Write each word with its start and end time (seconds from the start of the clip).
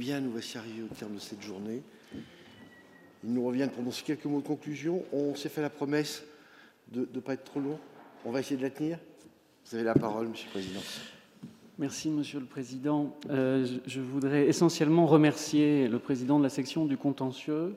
Bien, 0.00 0.18
nous 0.22 0.30
voici 0.30 0.56
arrivés 0.56 0.82
au 0.82 0.94
terme 0.94 1.16
de 1.16 1.18
cette 1.18 1.42
journée. 1.42 1.82
Il 3.22 3.34
nous 3.34 3.44
revient 3.44 3.66
de 3.66 3.70
prononcer 3.70 4.02
quelques 4.02 4.24
mots 4.24 4.40
de 4.40 4.46
conclusion. 4.46 5.02
On 5.12 5.34
s'est 5.34 5.50
fait 5.50 5.60
la 5.60 5.68
promesse 5.68 6.24
de 6.90 7.06
ne 7.12 7.20
pas 7.20 7.34
être 7.34 7.44
trop 7.44 7.60
long. 7.60 7.78
On 8.24 8.32
va 8.32 8.40
essayer 8.40 8.56
de 8.56 8.62
la 8.62 8.70
tenir. 8.70 8.98
Vous 9.66 9.74
avez 9.74 9.84
la 9.84 9.92
parole, 9.92 10.28
Monsieur 10.28 10.46
le 10.46 10.52
Président. 10.52 10.80
Merci, 11.78 12.08
Monsieur 12.08 12.40
le 12.40 12.46
Président. 12.46 13.14
Euh, 13.28 13.66
je 13.86 14.00
voudrais 14.00 14.46
essentiellement 14.46 15.04
remercier 15.04 15.86
le 15.86 15.98
Président 15.98 16.38
de 16.38 16.44
la 16.44 16.48
section 16.48 16.86
du 16.86 16.96
contentieux, 16.96 17.74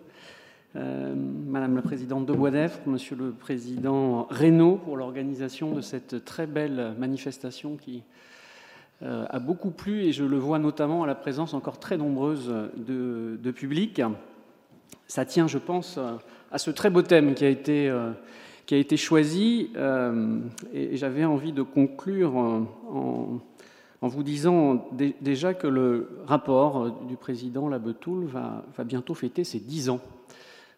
euh, 0.78 1.14
Madame 1.16 1.76
la 1.76 1.82
Présidente 1.82 2.26
de 2.26 2.32
Boisdeffre, 2.32 2.80
Monsieur 2.86 3.18
le 3.18 3.32
Président 3.34 4.28
Reynaud 4.30 4.78
pour 4.78 4.96
l'organisation 4.96 5.74
de 5.74 5.82
cette 5.82 6.24
très 6.24 6.48
belle 6.48 6.96
manifestation 6.98 7.76
qui 7.76 8.02
a 9.02 9.40
beaucoup 9.40 9.72
plu 9.72 10.04
et 10.04 10.12
je 10.14 10.24
le 10.24 10.38
vois 10.38 10.60
notamment 10.60 11.04
à 11.04 11.08
la 11.08 11.16
présence 11.16 11.54
encore 11.54 11.80
très 11.80 11.98
nombreuse 11.98 12.54
de, 12.78 13.52
public. 13.52 14.02
Ça 15.08 15.26
tient, 15.26 15.48
je 15.48 15.58
pense, 15.58 16.00
à 16.52 16.58
ce 16.58 16.72
très 16.72 16.90
beau 16.90 17.02
thème 17.02 17.34
qui 17.34 17.44
a 17.44 17.50
été 17.50 17.92
été 18.78 18.98
choisi. 18.98 19.70
Euh, 19.76 20.40
et 20.74 20.98
j'avais 20.98 21.26
envie 21.26 21.52
de 21.52 21.62
conclure 21.62 22.36
en, 22.36 23.40
vous 24.02 24.24
disant 24.24 24.90
déjà 25.22 25.54
que 25.54 25.68
le 25.68 26.10
rapport 26.26 26.92
du 27.08 27.16
président 27.16 27.70
Labetoul 27.70 28.26
va, 28.26 28.66
bientôt 28.84 29.14
fêter 29.14 29.46
ses 29.46 29.60
dix 29.60 29.90
ans, 29.90 30.02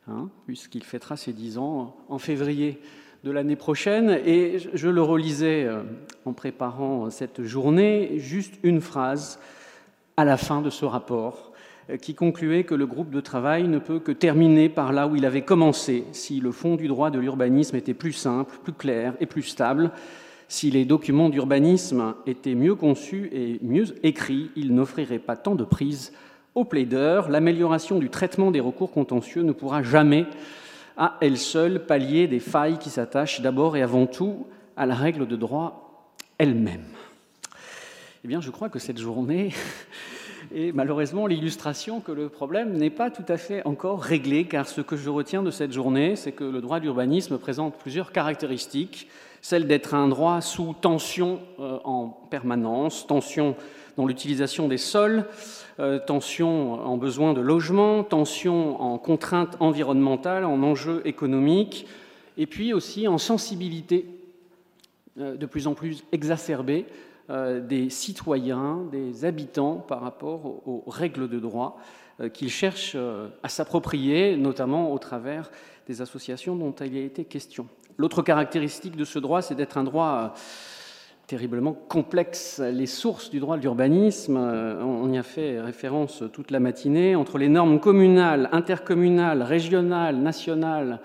hein, 0.07 0.29
puisqu'il 0.45 0.83
fêtera 0.83 1.17
ses 1.17 1.33
dix 1.33 1.57
ans 1.57 1.95
en 2.07 2.19
février 2.19 2.79
de 3.25 3.31
l'année 3.31 3.55
prochaine. 3.55 4.19
Et 4.23 4.59
je 4.75 4.87
le 4.87 5.01
relisais 5.01 5.63
euh, 5.65 5.81
en 6.25 6.33
préparant 6.33 7.09
cette 7.09 7.41
journée, 7.41 8.19
juste 8.19 8.53
une 8.61 8.81
phrase 8.81 9.39
à 10.15 10.23
la 10.25 10.37
fin 10.37 10.61
de 10.61 10.69
ce 10.69 10.85
rapport 10.85 11.51
euh, 11.89 11.97
qui 11.97 12.13
concluait 12.13 12.65
que 12.65 12.75
le 12.75 12.85
groupe 12.85 13.09
de 13.09 13.21
travail 13.21 13.67
ne 13.67 13.79
peut 13.79 13.97
que 13.97 14.11
terminer 14.11 14.69
par 14.69 14.93
là 14.93 15.07
où 15.07 15.15
il 15.15 15.25
avait 15.25 15.41
commencé, 15.41 16.03
si 16.11 16.39
le 16.39 16.51
fond 16.51 16.75
du 16.75 16.87
droit 16.87 17.09
de 17.09 17.17
l'urbanisme 17.17 17.75
était 17.75 17.95
plus 17.95 18.13
simple, 18.13 18.59
plus 18.63 18.73
clair 18.73 19.15
et 19.19 19.25
plus 19.25 19.41
stable, 19.41 19.89
si 20.47 20.69
les 20.69 20.85
documents 20.85 21.29
d'urbanisme 21.29 22.13
étaient 22.27 22.53
mieux 22.53 22.75
conçus 22.75 23.31
et 23.33 23.57
mieux 23.63 23.85
écrits, 24.03 24.51
ils 24.55 24.75
n'offriraient 24.75 25.17
pas 25.17 25.35
tant 25.35 25.55
de 25.55 25.63
prise 25.63 26.13
aux 26.53 26.63
plaideurs. 26.63 27.29
L'amélioration 27.29 27.97
du 27.97 28.11
traitement 28.11 28.51
des 28.51 28.59
recours 28.59 28.91
contentieux 28.91 29.41
ne 29.41 29.51
pourra 29.51 29.81
jamais, 29.81 30.27
à 30.97 31.17
elle 31.21 31.37
seule, 31.37 31.85
pallier 31.85 32.27
des 32.27 32.39
failles 32.39 32.77
qui 32.77 32.89
s'attachent 32.89 33.41
d'abord 33.41 33.77
et 33.77 33.81
avant 33.81 34.05
tout 34.05 34.47
à 34.77 34.85
la 34.85 34.95
règle 34.95 35.27
de 35.27 35.35
droit 35.35 36.09
elle-même. 36.37 36.85
Eh 38.23 38.27
bien, 38.27 38.41
je 38.41 38.49
crois 38.49 38.69
que 38.69 38.79
cette 38.79 38.97
journée 38.97 39.53
et 40.53 40.71
malheureusement 40.71 41.27
l'illustration 41.27 41.99
que 41.99 42.11
le 42.11 42.29
problème 42.29 42.73
n'est 42.73 42.89
pas 42.89 43.09
tout 43.09 43.25
à 43.27 43.37
fait 43.37 43.65
encore 43.65 44.01
réglé, 44.01 44.45
car 44.45 44.67
ce 44.67 44.81
que 44.81 44.95
je 44.95 45.09
retiens 45.09 45.43
de 45.43 45.51
cette 45.51 45.71
journée, 45.71 46.15
c'est 46.15 46.31
que 46.31 46.43
le 46.43 46.61
droit 46.61 46.79
de 46.79 46.85
l'urbanisme 46.85 47.37
présente 47.37 47.77
plusieurs 47.77 48.11
caractéristiques, 48.11 49.07
celle 49.41 49.67
d'être 49.67 49.93
un 49.93 50.07
droit 50.07 50.41
sous 50.41 50.75
tension 50.79 51.39
euh, 51.59 51.77
en 51.83 52.07
permanence, 52.07 53.05
tension 53.07 53.55
dans 53.97 54.05
l'utilisation 54.05 54.67
des 54.67 54.77
sols, 54.77 55.25
euh, 55.79 55.99
tension 55.99 56.73
en 56.73 56.97
besoin 56.97 57.33
de 57.33 57.41
logement, 57.41 58.03
tension 58.03 58.81
en 58.81 58.97
contraintes 58.97 59.57
environnementales, 59.59 60.45
en 60.45 60.61
enjeux 60.63 61.01
économiques, 61.05 61.87
et 62.37 62.45
puis 62.45 62.73
aussi 62.73 63.07
en 63.07 63.17
sensibilité 63.17 64.05
euh, 65.17 65.37
de 65.37 65.45
plus 65.45 65.67
en 65.67 65.75
plus 65.75 66.03
exacerbée 66.11 66.85
euh, 67.29 67.61
des 67.61 67.89
citoyens, 67.89 68.83
des 68.91 69.23
habitants 69.23 69.75
par 69.75 70.01
rapport 70.01 70.67
aux, 70.67 70.83
règles 70.87 71.29
de 71.29 71.39
droit 71.39 71.79
euh, 72.19 72.27
qu'ils 72.27 72.49
cherchent 72.49 72.97
à 73.41 73.47
s'approprier, 73.47 74.35
notamment 74.35 74.91
au 74.91 74.99
travers 74.99 75.49
des 75.87 76.01
associations 76.01 76.57
dont 76.57 76.73
il 76.73 76.97
a 76.97 77.01
été 77.01 77.23
question. 77.23 77.67
L'autre 77.97 78.23
caractéristique 78.23 78.97
de 78.97 79.05
ce 79.05 79.17
droit, 79.17 79.41
c'est 79.41 79.55
d'être 79.55 79.77
un 79.77 79.85
droit 79.85 80.33
terriblement 81.27 81.73
complexe. 81.73 82.59
Les 82.59 82.85
sources 82.85 83.29
du 83.29 83.39
droit 83.39 83.57
de 83.57 83.61
l'urbanisme, 83.61 84.37
on 84.37 85.11
y 85.11 85.17
a 85.17 85.23
fait 85.23 85.59
référence 85.59 86.23
toute 86.31 86.51
la 86.51 86.59
matinée, 86.59 87.15
entre 87.15 87.37
les 87.37 87.49
normes 87.49 87.79
communales, 87.79 88.49
intercommunales, 88.51 89.41
régionales, 89.41 90.17
nationales, 90.17 90.99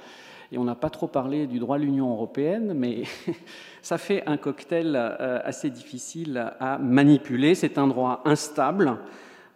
et 0.52 0.58
on 0.58 0.64
n'a 0.64 0.74
pas 0.74 0.90
trop 0.90 1.06
parlé 1.06 1.46
du 1.46 1.60
droit 1.60 1.78
de 1.78 1.84
l'Union 1.84 2.10
européenne, 2.10 2.72
mais 2.74 3.04
ça 3.82 3.98
fait 3.98 4.24
un 4.26 4.36
cocktail 4.36 4.96
euh, 4.96 5.38
assez 5.44 5.70
difficile 5.70 6.52
à 6.58 6.78
manipuler. 6.78 7.54
C'est 7.54 7.78
un 7.78 7.86
droit 7.86 8.20
instable, 8.24 8.96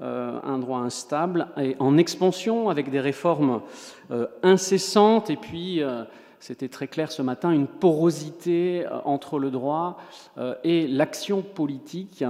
euh, 0.01 0.39
un 0.45 0.59
droit 0.59 0.79
instable 0.79 1.49
et 1.61 1.75
en 1.81 1.97
expansion 1.97 2.69
avec 2.69 2.91
des 2.91 3.01
réformes 3.01 3.63
euh, 4.13 4.27
incessantes 4.45 5.31
et 5.31 5.37
puis 5.37 5.83
c'était 6.45 6.69
très 6.69 6.89
clair 6.89 7.11
ce 7.11 7.23
matin, 7.23 7.53
une 7.53 7.67
porosité 7.67 8.85
entre 9.07 9.39
le 9.39 9.51
droit 9.51 9.97
et 10.63 10.87
l'action 10.87 11.41
politique 11.41 12.23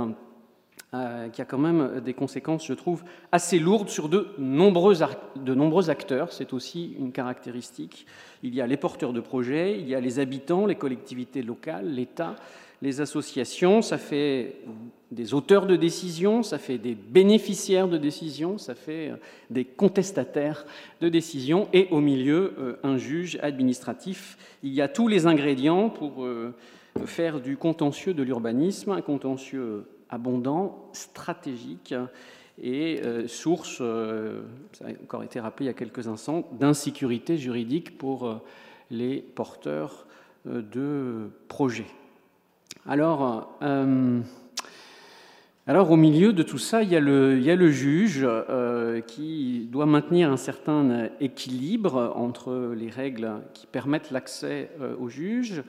qui 1.32 1.42
a 1.42 1.44
quand 1.44 1.58
même 1.58 2.00
des 2.00 2.14
conséquences, 2.14 2.64
je 2.64 2.74
trouve, 2.74 3.02
assez 3.32 3.58
lourdes 3.58 3.88
sur 3.88 4.08
de 4.08 4.28
nombreux, 4.38 4.94
de 5.34 5.54
nombreux 5.54 5.90
acteurs. 5.90 6.32
C'est 6.32 6.52
aussi 6.52 6.94
une 7.00 7.10
caractéristique 7.10 8.06
il 8.44 8.54
y 8.54 8.60
a 8.60 8.66
les 8.66 8.76
porteurs 8.76 9.12
de 9.12 9.20
projets, 9.20 9.80
il 9.80 9.88
y 9.88 9.94
a 9.94 10.00
les 10.00 10.18
habitants, 10.18 10.66
les 10.66 10.76
collectivités 10.76 11.42
locales, 11.42 11.90
l'État, 11.90 12.36
les 12.84 13.00
associations, 13.00 13.80
ça 13.80 13.96
fait 13.96 14.56
des 15.10 15.32
auteurs 15.32 15.66
de 15.66 15.74
décisions, 15.74 16.42
ça 16.42 16.58
fait 16.58 16.76
des 16.76 16.94
bénéficiaires 16.94 17.88
de 17.88 17.96
décisions, 17.96 18.58
ça 18.58 18.74
fait 18.74 19.08
euh, 19.08 19.16
des 19.48 19.64
contestataires 19.64 20.66
de 21.00 21.08
décisions, 21.08 21.66
et 21.72 21.88
au 21.90 22.00
milieu, 22.00 22.52
euh, 22.58 22.76
un 22.82 22.98
juge 22.98 23.38
administratif. 23.40 24.36
Il 24.62 24.74
y 24.74 24.82
a 24.82 24.88
tous 24.88 25.08
les 25.08 25.26
ingrédients 25.26 25.88
pour 25.88 26.24
euh, 26.24 26.54
faire 27.06 27.40
du 27.40 27.56
contentieux 27.56 28.12
de 28.12 28.22
l'urbanisme 28.22 28.90
un 28.90 29.00
contentieux 29.00 29.86
abondant, 30.10 30.90
stratégique, 30.92 31.94
et 32.62 33.00
source, 33.26 33.78
ça 33.78 34.84
a 34.84 34.90
encore 35.02 35.24
été 35.24 35.40
rappelé 35.40 35.64
il 35.64 35.66
y 35.66 35.70
a 35.70 35.74
quelques 35.74 36.06
instants, 36.06 36.48
d'insécurité 36.52 37.36
juridique 37.36 37.98
pour 37.98 38.42
les 38.92 39.16
porteurs 39.16 40.06
de 40.44 41.30
projets. 41.48 41.90
Alors, 42.86 43.58
alors, 45.66 45.90
au 45.90 45.96
milieu 45.96 46.34
de 46.34 46.42
tout 46.42 46.58
ça, 46.58 46.82
il 46.82 46.90
y 46.90 46.96
a 46.96 47.00
le, 47.00 47.38
il 47.38 47.42
y 47.42 47.50
a 47.50 47.56
le 47.56 47.70
juge 47.70 48.28
qui 49.06 49.68
doit 49.72 49.86
maintenir 49.86 50.30
un 50.30 50.36
certain 50.36 51.08
équilibre 51.20 52.12
entre 52.16 52.74
les 52.76 52.90
règles 52.90 53.32
qui 53.54 53.66
permettent 53.66 54.10
l'accès 54.10 54.70
au 55.00 55.08
juge, 55.08 55.62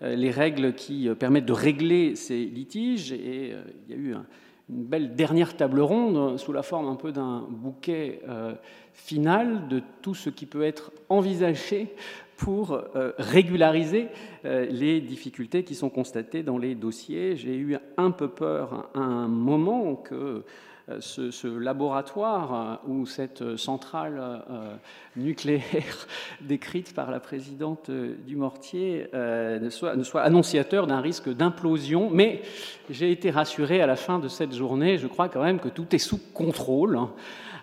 les 0.00 0.30
règles 0.30 0.74
qui 0.74 1.10
permettent 1.18 1.44
de 1.44 1.52
régler 1.52 2.16
ces 2.16 2.44
litiges, 2.44 3.12
et 3.12 3.54
il 3.88 3.94
y 3.94 3.98
a 3.98 4.00
eu 4.00 4.14
un, 4.14 4.24
une 4.72 4.84
belle 4.84 5.14
dernière 5.14 5.56
table 5.56 5.80
ronde 5.80 6.38
sous 6.38 6.52
la 6.52 6.62
forme 6.62 6.88
un 6.88 6.96
peu 6.96 7.12
d'un 7.12 7.46
bouquet 7.48 8.20
euh, 8.28 8.54
final 8.92 9.68
de 9.68 9.82
tout 10.00 10.14
ce 10.14 10.30
qui 10.30 10.46
peut 10.46 10.62
être 10.62 10.92
envisagé 11.08 11.94
pour 12.36 12.72
euh, 12.72 13.12
régulariser 13.18 14.08
euh, 14.44 14.66
les 14.66 15.00
difficultés 15.00 15.62
qui 15.62 15.74
sont 15.74 15.90
constatées 15.90 16.42
dans 16.42 16.58
les 16.58 16.74
dossiers. 16.74 17.36
J'ai 17.36 17.56
eu 17.56 17.76
un 17.96 18.10
peu 18.10 18.28
peur 18.28 18.88
à 18.94 19.00
un 19.00 19.28
moment 19.28 19.94
que 19.94 20.42
euh, 20.92 21.30
ce, 21.30 21.46
laboratoire 21.46 22.80
euh, 22.86 22.90
ou 22.90 23.06
cette 23.06 23.56
centrale 23.56 24.18
euh, 24.20 24.74
nucléaire 25.16 26.06
décrite 26.40 26.94
par 26.94 27.10
la 27.10 27.20
présidente 27.20 27.90
du 27.90 28.36
Mortier 28.36 29.06
ne 29.12 29.68
soit, 29.70 30.22
annonciateur 30.22 30.86
d'un 30.86 31.00
risque 31.00 31.28
d'implosion. 31.28 32.10
Mais 32.10 32.42
j'ai 32.90 33.10
été 33.10 33.30
rassuré 33.30 33.80
à 33.80 33.86
la 33.86 33.96
fin 33.96 34.18
de 34.18 34.28
cette 34.28 34.54
journée. 34.54 34.98
Je 34.98 35.06
crois 35.06 35.28
quand 35.28 35.42
même 35.42 35.60
que 35.60 35.68
tout 35.68 35.94
est 35.94 35.98
sous 35.98 36.20
contrôle. 36.32 36.98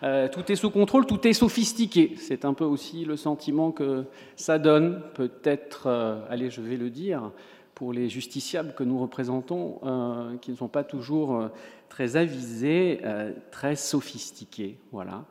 Hein. 0.03 0.29
tout 0.29 0.51
est 0.51 0.55
sous 0.55 0.69
contrôle, 0.69 1.05
tout 1.05 1.27
est 1.27 1.33
sophistiqué. 1.33 2.13
C'est 2.17 2.45
un 2.45 2.53
peu 2.53 2.65
aussi 2.65 3.05
le 3.05 3.17
sentiment 3.17 3.71
que 3.71 4.05
ça 4.35 4.59
donne, 4.59 5.01
peut-être, 5.15 5.87
allez, 6.29 6.49
je 6.49 6.61
vais 6.61 6.77
le 6.77 6.89
dire, 6.89 7.31
pour 7.79 7.93
les 7.93 8.09
justiciables 8.09 8.73
que 8.73 8.83
nous 8.83 8.99
représentons, 8.99 9.79
euh, 9.85 10.35
qui 10.41 10.51
ne 10.51 10.57
sont 10.57 10.67
pas 10.67 10.83
toujours 10.83 11.33
euh, 11.33 11.47
très 11.87 12.17
avisés, 12.17 12.99
euh, 13.05 13.31
très 13.51 13.77
sophistiqués. 13.77 14.77
Voilà. 14.91 15.23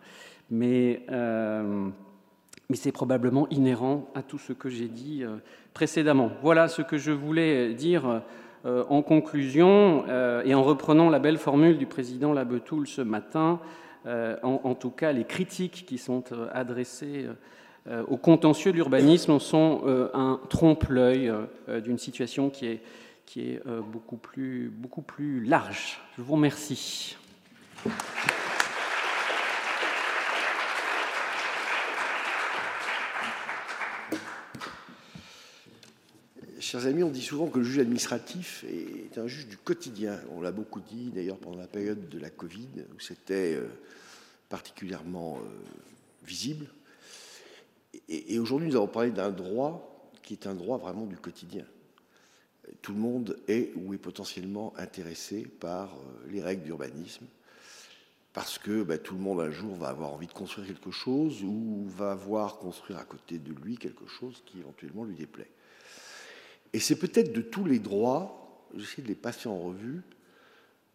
Mais, 0.51 1.03
mais 1.11 2.77
c'est 2.77 2.91
probablement 2.91 3.47
inhérent 3.51 4.09
à 4.15 4.23
tout 4.23 4.39
ce 4.39 4.55
que 4.55 4.71
j'ai 4.71 4.89
dit 4.89 5.25
précédemment. 5.75 6.31
Voilà 6.41 6.69
ce 6.69 6.81
que 6.81 6.97
je 6.97 7.11
voulais 7.11 7.75
dire 7.75 8.23
en 8.65 9.03
conclusion 9.03 10.07
et 10.43 10.55
en 10.55 10.63
reprenant 10.63 11.11
la 11.11 11.19
belle 11.19 11.37
formule 11.37 11.77
du 11.77 11.85
président 11.85 12.33
Labetoul 12.33 12.87
ce 12.87 13.03
matin. 13.03 13.61
En, 14.07 14.61
en, 14.65 14.75
tout 14.75 14.89
cas, 14.89 15.13
les 15.13 15.25
critiques 15.25 15.85
qui 15.87 15.99
sont 15.99 16.25
adressées 16.55 17.27
euh, 17.87 18.05
aux 18.07 18.17
contentieux 18.17 18.73
de 18.73 18.77
l'urbanisme 18.77 19.39
sont 19.39 19.83
euh, 19.87 20.11
un 20.13 20.41
trompe-l'œil 20.51 21.33
euh, 21.69 21.81
d'une 21.81 21.99
situation 21.99 22.51
qui 22.51 22.67
est, 22.67 22.83
qui 23.25 23.51
est 23.51 23.63
beaucoup, 23.93 24.17
plus, 24.17 24.69
beaucoup 24.69 25.03
plus 25.03 25.45
large. 25.45 26.01
Je 26.17 26.23
vous 26.23 26.35
remercie. 26.35 27.17
Chers 36.61 36.87
amis, 36.87 37.03
on 37.03 37.11
dit 37.11 37.23
souvent 37.23 37.47
que 37.47 37.59
le 37.59 37.65
juge 37.65 37.79
administratif 37.79 38.65
est 38.65 39.17
un 39.19 39.27
juge 39.27 39.47
du 39.47 39.57
quotidien. 39.57 40.19
On 40.35 40.43
l'a 40.43 40.53
beaucoup 40.53 40.81
dit 40.81 41.11
d'ailleurs 41.15 41.39
pendant 41.39 41.59
la 41.59 41.67
période 41.67 42.09
de 42.09 42.19
la 42.19 42.29
Covid, 42.29 42.69
où 42.95 43.01
c'était 43.01 43.59
particulièrement 44.51 45.39
visible 46.27 46.67
et, 48.09 48.39
aujourd'hui, 48.39 48.69
nous 48.69 48.77
avons 48.77 48.89
parlé 48.89 49.11
d'un 49.11 49.31
droit 49.31 50.11
qui 50.23 50.35
est 50.35 50.47
un 50.47 50.55
droit 50.55 50.79
vraiment 50.79 51.07
du 51.07 51.17
quotidien. 51.17 51.65
Tout 52.83 52.93
le 52.93 52.99
monde 52.99 53.39
est 53.49 53.73
ou 53.77 53.95
est 53.95 53.99
potentiellement 53.99 54.75
intéressé 54.77 55.47
par 55.61 55.95
euh, 55.95 56.31
les 56.31 56.43
règles 56.43 56.65
d'urbanisme, 56.65 57.27
parce 58.35 58.59
que 58.59 58.83
ben, 58.83 58.99
tout 58.99 59.15
le 59.15 59.21
monde 59.21 59.41
un 59.41 59.51
jour 59.51 59.75
va 59.77 59.89
avoir 59.89 60.13
envie 60.13 60.27
de 60.27 60.33
construire 60.33 60.67
quelque 60.69 60.91
chose 60.91 61.43
ou 61.43 61.87
va 61.89 62.15
voir 62.15 62.59
construire 62.59 62.99
à 62.99 63.05
côté 63.05 63.39
de 63.39 63.53
lui 63.53 63.79
quelque 63.79 64.07
chose 64.07 64.43
qui 64.45 64.59
éventuellement 64.59 65.05
lui 65.05 65.17
déplaît. 65.17 65.51
Et 66.73 66.79
c'est 66.79 66.97
peut-être 66.97 67.33
de 67.33 67.41
tous 67.41 67.65
les 67.65 67.79
droits, 67.79 68.67
j'essaie 68.77 69.03
de 69.03 69.09
les 69.09 69.15
passer 69.15 69.49
en 69.49 69.59
revue, 69.59 70.03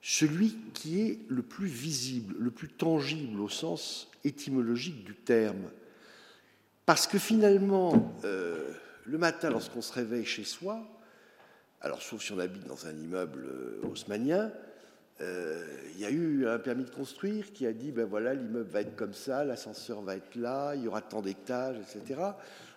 celui 0.02 0.56
qui 0.74 1.02
est 1.02 1.20
le 1.28 1.42
plus 1.42 1.68
visible, 1.68 2.36
le 2.38 2.52
plus 2.52 2.68
tangible 2.68 3.40
au 3.40 3.50
sens 3.50 4.12
étymologique 4.24 5.04
du 5.04 5.16
terme. 5.16 5.72
Parce 6.86 7.08
que 7.08 7.18
finalement, 7.18 8.14
euh, 8.26 8.74
le 9.06 9.18
matin, 9.18 9.50
lorsqu'on 9.50 9.82
se 9.82 9.94
réveille 9.94 10.26
chez 10.26 10.44
soi, 10.44 10.82
alors 11.80 12.02
sauf 12.02 12.22
si 12.22 12.32
on 12.34 12.40
habite 12.40 12.68
dans 12.68 12.88
un 12.88 12.94
immeuble 12.94 13.46
euh, 13.46 13.88
haussmanien, 13.90 14.52
euh, 15.22 15.66
il 15.94 16.02
y 16.02 16.06
a 16.06 16.10
eu 16.10 16.48
un 16.48 16.60
permis 16.60 16.84
de 16.84 16.90
construire 16.90 17.54
qui 17.54 17.66
a 17.68 17.72
dit 17.72 17.92
ben 17.92 18.06
voilà, 18.06 18.34
l'immeuble 18.34 18.70
va 18.70 18.82
être 18.82 18.96
comme 18.96 19.14
ça, 19.14 19.46
l'ascenseur 19.46 20.02
va 20.02 20.18
être 20.18 20.36
là, 20.36 20.76
il 20.76 20.84
y 20.84 20.88
aura 20.88 21.02
tant 21.02 21.22
d'étages, 21.22 21.78
etc. 21.78 22.20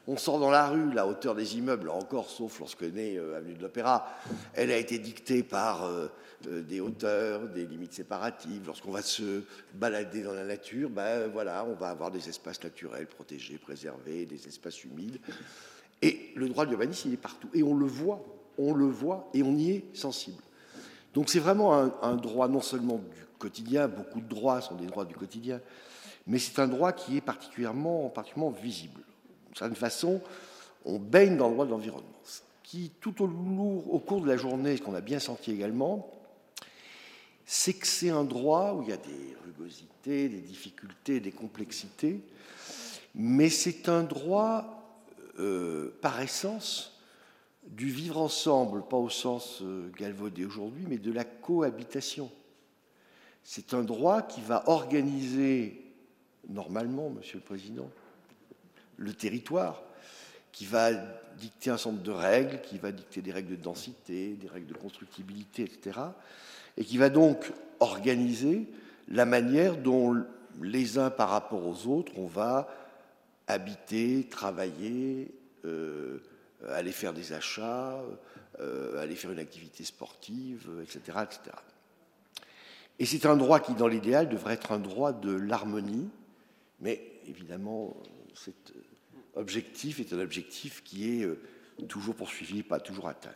On 0.08 0.16
sort 0.16 0.38
dans 0.38 0.50
la 0.50 0.68
rue, 0.68 0.92
la 0.92 1.06
hauteur 1.06 1.34
des 1.34 1.56
immeubles, 1.58 1.90
encore, 1.90 2.30
sauf 2.30 2.60
lorsque 2.60 2.82
naît 2.82 3.16
euh, 3.16 3.36
Avenue 3.36 3.54
de 3.54 3.62
l'Opéra, 3.62 4.08
elle 4.54 4.70
a 4.70 4.76
été 4.76 4.98
dictée 4.98 5.42
par 5.42 5.84
euh, 5.84 6.08
des 6.44 6.80
hauteurs, 6.80 7.48
des 7.48 7.66
limites 7.66 7.94
séparatives. 7.94 8.62
Lorsqu'on 8.66 8.92
va 8.92 9.02
se 9.02 9.42
balader 9.74 10.22
dans 10.22 10.32
la 10.32 10.44
nature, 10.44 10.90
ben 10.90 11.26
voilà, 11.28 11.64
on 11.64 11.74
va 11.74 11.88
avoir 11.88 12.12
des 12.12 12.28
espaces 12.28 12.62
naturels 12.62 13.06
protégés, 13.06 13.58
préservés, 13.58 14.26
des 14.26 14.46
espaces 14.46 14.84
humides. 14.84 15.18
Et 16.02 16.32
le 16.36 16.48
droit 16.48 16.66
de 16.66 16.70
l'urbanisme, 16.70 17.08
il 17.08 17.14
est 17.14 17.18
partout. 17.18 17.48
Et 17.52 17.64
on 17.64 17.74
le 17.74 17.86
voit, 17.86 18.24
on 18.58 18.74
le 18.74 18.86
voit, 18.86 19.28
et 19.34 19.42
on 19.42 19.56
y 19.56 19.72
est 19.72 19.96
sensible. 19.96 20.42
Donc 21.14 21.30
c'est 21.30 21.38
vraiment 21.38 21.72
un, 22.02 22.16
droit 22.16 22.46
non 22.46 22.60
seulement 22.60 22.98
du 22.98 23.24
quotidien, 23.38 23.88
beaucoup 23.88 24.20
de 24.20 24.28
droits 24.28 24.60
sont 24.60 24.74
des 24.74 24.84
droits 24.84 25.06
du 25.06 25.14
quotidien, 25.14 25.62
mais 26.26 26.38
c'est 26.38 26.58
un 26.58 26.68
droit 26.68 26.92
qui 26.92 27.16
est 27.16 27.22
particulièrement, 27.22 28.10
particulièrement 28.10 28.50
visible. 28.50 29.00
D'une 29.56 29.60
certaine 29.60 29.76
façon, 29.76 30.20
on 30.84 30.98
baigne 30.98 31.38
dans 31.38 31.48
le 31.48 31.54
droit 31.54 31.64
de 31.64 31.70
l'environnement, 31.70 32.20
qui 32.62 32.92
tout 33.00 33.22
au, 33.22 33.26
lourd, 33.26 33.94
au 33.94 33.98
cours 33.98 34.20
de 34.20 34.28
la 34.28 34.36
journée, 34.36 34.76
ce 34.76 34.82
qu'on 34.82 34.94
a 34.94 35.00
bien 35.00 35.18
senti 35.18 35.50
également, 35.50 36.12
c'est 37.46 37.72
que 37.72 37.86
c'est 37.86 38.10
un 38.10 38.24
droit 38.24 38.74
où 38.74 38.82
il 38.82 38.90
y 38.90 38.92
a 38.92 38.98
des 38.98 39.34
rugosités, 39.46 40.28
des 40.28 40.42
difficultés, 40.42 41.20
des 41.20 41.32
complexités, 41.32 42.20
mais 43.14 43.48
c'est 43.48 43.88
un 43.88 44.02
droit 44.02 45.00
euh, 45.38 45.96
par 46.02 46.20
essence 46.20 47.00
du 47.66 47.88
vivre 47.88 48.18
ensemble, 48.18 48.82
pas 48.86 48.98
au 48.98 49.08
sens 49.08 49.62
euh, 49.62 49.90
galvaudé 49.98 50.44
aujourd'hui, 50.44 50.84
mais 50.86 50.98
de 50.98 51.12
la 51.12 51.24
cohabitation. 51.24 52.30
C'est 53.42 53.72
un 53.72 53.84
droit 53.84 54.20
qui 54.20 54.42
va 54.42 54.68
organiser 54.68 55.82
normalement, 56.46 57.08
Monsieur 57.08 57.38
le 57.38 57.44
Président, 57.44 57.88
le 58.96 59.12
territoire, 59.12 59.82
qui 60.52 60.64
va 60.64 60.92
dicter 61.38 61.70
un 61.70 61.76
nombre 61.84 62.02
de 62.02 62.10
règles, 62.10 62.60
qui 62.62 62.78
va 62.78 62.92
dicter 62.92 63.20
des 63.20 63.32
règles 63.32 63.56
de 63.56 63.62
densité, 63.62 64.34
des 64.34 64.48
règles 64.48 64.68
de 64.68 64.74
constructibilité, 64.74 65.64
etc., 65.64 66.00
et 66.78 66.84
qui 66.84 66.98
va 66.98 67.08
donc 67.08 67.52
organiser 67.80 68.66
la 69.08 69.24
manière 69.24 69.76
dont 69.76 70.24
les 70.62 70.98
uns 70.98 71.10
par 71.10 71.30
rapport 71.30 71.66
aux 71.66 71.86
autres, 71.86 72.12
on 72.16 72.26
va 72.26 72.68
habiter, 73.46 74.26
travailler, 74.30 75.30
euh, 75.64 76.18
aller 76.68 76.92
faire 76.92 77.12
des 77.12 77.32
achats, 77.32 78.00
euh, 78.60 79.02
aller 79.02 79.14
faire 79.14 79.32
une 79.32 79.38
activité 79.38 79.84
sportive, 79.84 80.68
etc. 80.82 81.18
etc. 81.22 81.56
Et 82.98 83.04
c'est 83.04 83.26
un 83.26 83.36
droit 83.36 83.60
qui, 83.60 83.74
dans 83.74 83.88
l'idéal, 83.88 84.28
devrait 84.28 84.54
être 84.54 84.72
un 84.72 84.78
droit 84.78 85.12
de 85.12 85.32
l'harmonie, 85.32 86.08
mais 86.80 87.02
évidemment, 87.28 87.94
cet 88.36 88.72
objectif 89.34 90.00
est 90.00 90.12
un 90.12 90.20
objectif 90.20 90.82
qui 90.82 91.20
est 91.20 91.24
euh, 91.24 91.38
toujours 91.88 92.14
poursuivi, 92.14 92.62
pas 92.62 92.80
toujours 92.80 93.08
atteint. 93.08 93.34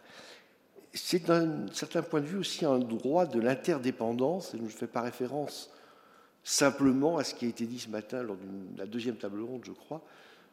C'est 0.92 1.26
d'un 1.26 1.66
certain 1.72 2.02
point 2.02 2.20
de 2.20 2.26
vue 2.26 2.38
aussi 2.38 2.64
un 2.64 2.78
droit 2.78 3.26
de 3.26 3.40
l'interdépendance, 3.40 4.54
et 4.54 4.58
je 4.58 4.62
ne 4.62 4.68
fais 4.68 4.86
pas 4.86 5.02
référence 5.02 5.70
simplement 6.42 7.18
à 7.18 7.24
ce 7.24 7.34
qui 7.34 7.44
a 7.44 7.48
été 7.48 7.66
dit 7.66 7.78
ce 7.78 7.90
matin 7.90 8.22
lors 8.22 8.36
de 8.36 8.78
la 8.78 8.86
deuxième 8.86 9.16
table 9.16 9.40
ronde, 9.42 9.62
je 9.64 9.72
crois, 9.72 10.02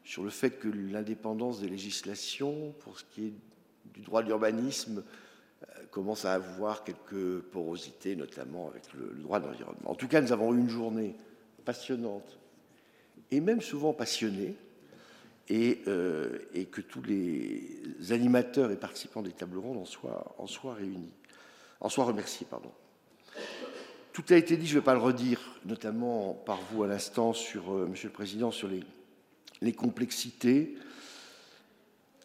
sur 0.03 0.23
le 0.23 0.29
fait 0.29 0.51
que 0.51 0.67
l'indépendance 0.67 1.59
des 1.59 1.69
législations, 1.69 2.73
pour 2.79 2.99
ce 2.99 3.05
qui 3.05 3.27
est 3.27 3.33
du 3.93 4.01
droit 4.01 4.21
de 4.21 4.27
l'urbanisme, 4.27 5.03
euh, 5.63 5.83
commence 5.89 6.25
à 6.25 6.33
avoir 6.33 6.83
quelques 6.83 7.39
porosités, 7.51 8.15
notamment 8.15 8.69
avec 8.69 8.93
le, 8.93 9.21
droit 9.21 9.39
de 9.39 9.47
l'environnement. 9.47 9.89
En 9.89 9.95
tout 9.95 10.07
cas, 10.07 10.21
nous 10.21 10.31
avons 10.31 10.53
eu 10.53 10.59
une 10.59 10.69
journée 10.69 11.15
passionnante 11.65 12.37
et 13.31 13.41
même 13.41 13.61
souvent 13.61 13.93
passionnée, 13.93 14.55
et, 15.49 15.81
euh, 15.87 16.39
et, 16.53 16.65
que 16.65 16.81
tous 16.81 17.01
les 17.01 17.79
animateurs 18.09 18.69
et 18.69 18.75
participants 18.75 19.21
des 19.21 19.31
tables 19.31 19.57
rondes 19.57 19.77
en 19.77 19.85
soient, 19.85 20.35
en 20.37 20.45
soient 20.45 20.73
réunis, 20.73 21.13
en 21.79 21.87
soient 21.87 22.03
remerciés. 22.03 22.45
Pardon. 22.49 22.71
Tout 24.11 24.25
a 24.29 24.35
été 24.35 24.57
dit, 24.57 24.67
je 24.67 24.75
ne 24.75 24.79
vais 24.79 24.85
pas 24.85 24.93
le 24.93 24.99
redire, 24.99 25.39
notamment 25.63 26.33
par 26.33 26.59
vous 26.69 26.83
à 26.83 26.87
l'instant, 26.87 27.31
sur, 27.31 27.73
euh, 27.73 27.87
Monsieur 27.87 28.09
le 28.09 28.13
Président, 28.13 28.51
sur 28.51 28.67
les 28.67 28.83
les 29.61 29.73
complexités. 29.73 30.75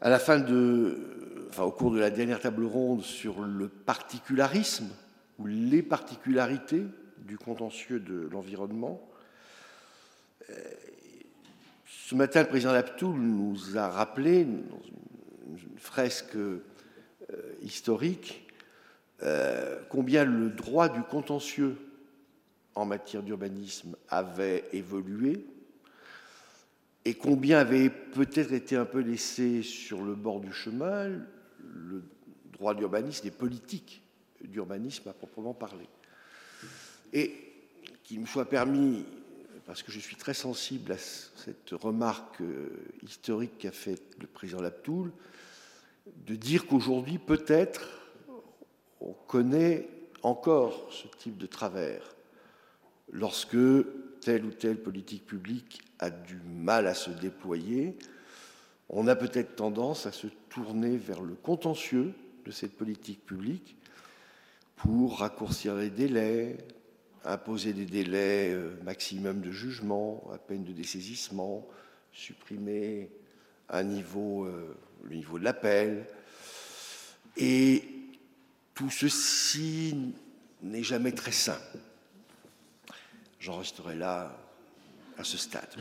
À 0.01 0.11
la 0.11 0.19
fin 0.19 0.39
de, 0.39 1.47
enfin, 1.51 1.65
au 1.65 1.71
cours 1.71 1.93
de 1.93 1.99
la 1.99 2.11
dernière 2.11 2.41
table 2.41 2.65
ronde 2.65 3.03
sur 3.03 3.41
le 3.41 3.69
particularisme 3.69 4.89
ou 5.39 5.47
les 5.47 5.83
particularités 5.83 6.85
du 7.19 7.39
contentieux 7.39 8.01
de 8.01 8.29
l'environnement, 8.33 9.01
euh, 10.51 10.55
ce 12.13 12.17
matin, 12.19 12.43
le 12.43 12.49
président 12.49 12.75
Laptoul 12.75 13.19
nous 13.19 13.79
a 13.79 13.89
rappelé, 13.89 14.45
dans 14.45 15.57
une 15.57 15.79
fresque 15.79 16.37
euh, 16.37 16.61
historique, 17.63 18.47
euh, 19.23 19.81
combien 19.89 20.27
le 20.27 20.51
droit 20.51 20.91
du 20.91 21.01
contentieux 21.05 21.75
en 22.75 22.85
matière 22.85 23.23
d'urbanisme 23.23 23.97
avait 24.11 24.63
évolué, 24.75 25.43
et 27.07 27.15
combien 27.15 27.61
avait 27.61 27.89
peut-être 27.89 28.53
été 28.53 28.77
un 28.77 28.85
peu 28.85 28.99
laissé 28.99 29.63
sur 29.63 30.03
le 30.03 30.15
bord 30.15 30.41
du 30.41 30.53
chemin 30.53 31.09
le 31.09 32.03
droit 32.53 32.75
d'urbanisme, 32.75 33.25
les 33.25 33.31
politiques 33.31 34.03
d'urbanisme 34.45 35.09
à 35.09 35.15
proprement 35.15 35.55
parler. 35.55 35.89
Et 37.15 37.35
qu'il 38.05 38.21
me 38.21 38.27
soit 38.27 38.51
permis, 38.51 39.07
parce 39.67 39.83
que 39.83 39.93
je 39.93 40.01
suis 40.01 40.17
très 40.17 40.35
sensible 40.35 40.93
à 40.93 40.99
cette 40.99 41.71
remarque 41.71 42.41
euh, 42.41 42.69
historique 43.03 43.59
qu'a 43.59 43.73
faite 43.73 44.17
le 44.21 44.27
président 44.27 44.61
Laptoul, 44.61 45.13
de 46.27 46.35
dire 46.35 46.67
qu'aujourd'hui, 46.67 47.19
peut-être, 47.19 47.89
on 49.01 49.13
connaît 49.13 49.89
encore 50.23 50.89
ce 50.91 51.07
type 51.19 51.39
de 51.39 51.47
travers 51.47 52.03
lorsque 53.13 53.57
telle 54.21 54.45
ou 54.45 54.51
telle 54.51 54.81
politique 54.81 55.27
publique 55.27 55.83
a 55.99 56.11
du 56.11 56.41
mal 56.47 56.87
à 56.87 56.95
se 56.95 57.11
déployer, 57.11 57.97
on 58.89 59.07
a 59.07 59.17
peut-être 59.17 59.57
tendance 59.57 60.07
à 60.07 60.13
se 60.13 60.27
tourner 60.49 60.97
vers 60.97 61.21
le 61.21 61.35
contentieux 61.35 62.13
de 62.45 62.51
cette 62.51 62.77
politique 62.77 63.25
publique 63.25 63.77
pour 64.77 65.21
raccourcir 65.21 65.77
les 65.77 65.91
délais, 65.91 66.59
imposer 67.24 67.72
des 67.72 67.86
délais 67.86 68.50
euh, 68.50 68.76
maximum 68.84 69.41
de 69.41 69.50
jugement, 69.50 70.22
à 70.32 70.38
peine 70.38 70.64
de 70.64 70.72
dessaisissement, 70.72 71.67
supprimer 72.12 73.10
un 73.69 73.84
niveau, 73.84 74.44
euh, 74.44 74.76
le 75.05 75.17
niveau 75.17 75.38
de 75.38 75.44
l'appel. 75.44 76.06
Et 77.36 77.84
tout 78.74 78.91
ceci 78.91 80.14
n'est 80.62 80.82
jamais 80.82 81.12
très 81.12 81.32
sain. 81.32 81.58
J'en 83.41 83.58
resterai 83.58 83.96
là 83.96 84.36
à 85.19 85.24
ce 85.24 85.36
stade. 85.36 85.74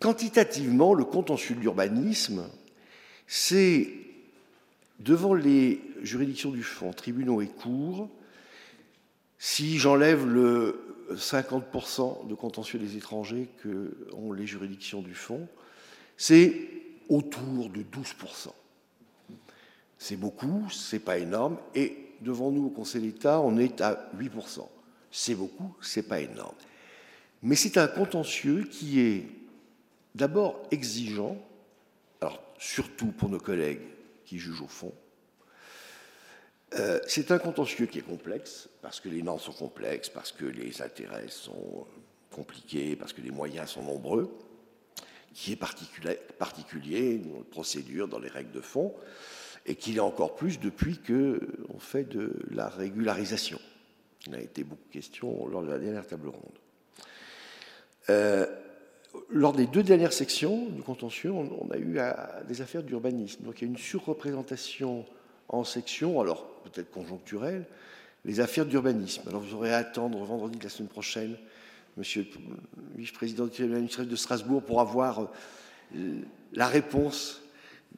Quantitativement, 0.00 0.94
le 0.94 1.04
contentieux 1.04 1.54
de 1.54 1.60
l'urbanisme, 1.60 2.48
c'est 3.26 3.88
devant 4.98 5.34
les 5.34 5.80
juridictions 6.02 6.50
du 6.50 6.62
fond, 6.62 6.92
tribunaux 6.92 7.40
et 7.40 7.48
cours, 7.48 8.08
si 9.44 9.76
j'enlève 9.76 10.24
le 10.24 11.04
50% 11.10 12.28
de 12.28 12.34
contentieux 12.36 12.78
des 12.78 12.96
étrangers 12.96 13.48
que 13.60 14.06
ont 14.12 14.32
les 14.32 14.46
juridictions 14.46 15.02
du 15.02 15.16
fond, 15.16 15.48
c'est 16.16 16.54
autour 17.08 17.68
de 17.68 17.80
12%. 17.80 18.52
C'est 19.98 20.14
beaucoup, 20.14 20.70
c'est 20.70 21.00
pas 21.00 21.18
énorme, 21.18 21.58
et 21.74 22.12
devant 22.20 22.52
nous 22.52 22.66
au 22.66 22.70
Conseil 22.70 23.02
d'État, 23.02 23.40
on 23.40 23.58
est 23.58 23.80
à 23.80 24.12
8%. 24.16 24.64
C'est 25.10 25.34
beaucoup, 25.34 25.74
c'est 25.80 26.06
pas 26.06 26.20
énorme. 26.20 26.54
Mais 27.42 27.56
c'est 27.56 27.78
un 27.78 27.88
contentieux 27.88 28.68
qui 28.70 29.00
est 29.00 29.26
d'abord 30.14 30.62
exigeant, 30.70 31.36
surtout 32.60 33.08
pour 33.08 33.28
nos 33.28 33.40
collègues 33.40 33.82
qui 34.24 34.38
jugent 34.38 34.62
au 34.62 34.68
fond. 34.68 34.94
Euh, 36.78 37.00
c'est 37.06 37.30
un 37.30 37.38
contentieux 37.38 37.86
qui 37.86 37.98
est 37.98 38.02
complexe, 38.06 38.68
parce 38.80 39.00
que 39.00 39.08
les 39.08 39.22
normes 39.22 39.40
sont 39.40 39.52
complexes, 39.52 40.08
parce 40.08 40.32
que 40.32 40.44
les 40.44 40.80
intérêts 40.80 41.28
sont 41.28 41.86
compliqués, 42.30 42.96
parce 42.96 43.12
que 43.12 43.20
les 43.20 43.30
moyens 43.30 43.70
sont 43.70 43.82
nombreux, 43.82 44.34
qui 45.34 45.52
est 45.52 45.56
particulier, 45.56 46.18
particulier 46.38 47.18
dans 47.18 47.38
les 47.38 47.44
procédures, 47.44 48.08
dans 48.08 48.18
les 48.18 48.28
règles 48.28 48.52
de 48.52 48.60
fond, 48.60 48.94
et 49.66 49.74
qu'il 49.74 49.96
est 49.96 50.00
encore 50.00 50.34
plus 50.34 50.58
depuis 50.58 50.98
qu'on 50.98 51.78
fait 51.78 52.04
de 52.04 52.32
la 52.50 52.68
régularisation. 52.68 53.60
Il 54.26 54.34
a 54.34 54.40
été 54.40 54.64
beaucoup 54.64 54.88
question 54.90 55.46
lors 55.46 55.62
de 55.62 55.70
la 55.70 55.78
dernière 55.78 56.06
table 56.06 56.28
ronde. 56.28 56.58
Euh, 58.10 58.46
lors 59.28 59.52
des 59.52 59.66
deux 59.66 59.82
dernières 59.82 60.12
sections 60.12 60.66
du 60.66 60.82
contentieux, 60.82 61.30
on, 61.30 61.70
a 61.70 61.76
eu 61.76 61.98
des 62.48 62.62
affaires 62.62 62.82
d'urbanisme. 62.82 63.44
Donc 63.44 63.60
il 63.60 63.64
y 63.64 63.68
a 63.68 63.70
une 63.70 63.78
surreprésentation 63.78 65.04
en 65.48 65.64
section, 65.64 66.20
alors 66.20 66.51
peut-être 66.62 66.90
conjoncturelle, 66.90 67.64
les 68.24 68.40
affaires 68.40 68.66
d'urbanisme. 68.66 69.22
Alors 69.28 69.40
vous 69.40 69.54
aurez 69.54 69.72
à 69.72 69.78
attendre 69.78 70.18
vendredi 70.24 70.58
de 70.58 70.64
la 70.64 70.70
semaine 70.70 70.88
prochaine, 70.88 71.36
monsieur 71.96 72.22
le 72.22 72.56
vice-président 72.96 73.44
du 73.44 73.50
tribunal 73.50 73.76
administratif 73.76 74.10
de 74.10 74.16
Strasbourg, 74.16 74.62
pour 74.62 74.80
avoir 74.80 75.28
euh, 75.94 76.20
la 76.52 76.66
réponse 76.66 77.42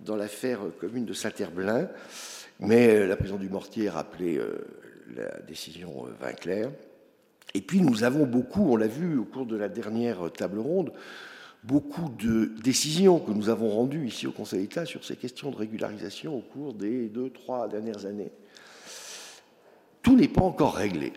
dans 0.01 0.17
l'affaire 0.17 0.61
commune 0.81 1.05
de 1.05 1.13
Saint-Herblain. 1.13 1.89
Mais 2.61 2.89
euh, 2.89 3.07
la 3.07 3.17
présidente 3.17 3.41
du 3.41 3.49
Mortier 3.49 3.89
a 3.89 3.93
rappelé 3.93 4.41
la 5.15 5.41
décision 5.41 6.07
Vinclair. 6.21 6.71
Et 7.53 7.61
puis 7.61 7.81
nous 7.81 8.03
avons 8.03 8.27
beaucoup, 8.27 8.73
on 8.73 8.77
l'a 8.77 8.89
vu 8.89 9.19
au 9.19 9.25
cours 9.25 9.47
de 9.47 9.57
la 9.57 9.69
dernière 9.69 10.33
table 10.33 10.59
ronde, 10.59 10.93
beaucoup 11.65 12.11
de 12.19 12.53
décisions 12.63 13.19
que 13.19 13.31
nous 13.31 13.49
avons 13.49 13.71
rendues 13.71 14.07
ici 14.07 14.27
au 14.27 14.33
Conseil 14.33 14.63
d'État 14.63 14.85
sur 14.85 15.05
ces 15.05 15.17
questions 15.17 15.51
de 15.51 15.57
régularisation 15.57 16.37
au 16.37 16.41
cours 16.41 16.75
des 16.75 17.09
deux, 17.09 17.31
trois 17.31 17.69
dernières 17.69 18.07
années. 18.07 18.33
Tout 20.05 20.15
n'est 20.15 20.29
pas 20.29 20.43
encore 20.43 20.77
réglé. 20.77 21.13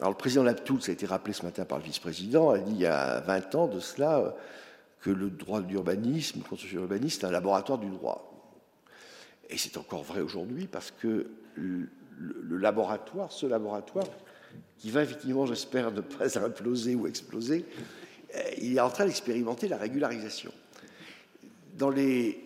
Alors 0.00 0.10
le 0.10 0.16
président 0.16 0.42
Laptoul, 0.42 0.82
ça 0.82 0.90
a 0.90 0.94
été 0.94 1.06
rappelé 1.06 1.34
ce 1.34 1.44
matin 1.44 1.64
par 1.64 1.78
le 1.78 1.84
vice-président, 1.84 2.50
a 2.50 2.58
dit 2.58 2.72
il 2.72 2.80
y 2.80 2.86
a 2.86 3.20
20 3.20 3.54
ans 3.54 3.66
de 3.68 3.78
cela 3.78 4.34
que 5.00 5.10
le 5.10 5.30
droit 5.30 5.60
d'urbanisme, 5.60 6.40
le 6.40 6.48
construction 6.48 6.80
urbaniste, 6.80 7.22
est 7.22 7.26
un 7.26 7.30
laboratoire 7.30 7.78
du 7.78 7.90
droit. 7.90 8.24
Et 9.50 9.58
c'est 9.58 9.76
encore 9.76 10.02
vrai 10.02 10.20
aujourd'hui 10.20 10.66
parce 10.66 10.90
que 10.90 11.30
le 11.60 12.56
laboratoire, 12.56 13.30
ce 13.30 13.46
laboratoire, 13.46 14.06
qui 14.78 14.90
va 14.90 15.02
effectivement, 15.02 15.46
j'espère, 15.46 15.92
ne 15.92 16.00
pas 16.00 16.38
imploser 16.38 16.94
ou 16.94 17.06
exploser, 17.06 17.64
euh, 18.34 18.40
il 18.58 18.76
est 18.76 18.80
en 18.80 18.90
train 18.90 19.06
d'expérimenter 19.06 19.68
la 19.68 19.76
régularisation. 19.76 20.52
Dans 21.76 21.90
les 21.90 22.44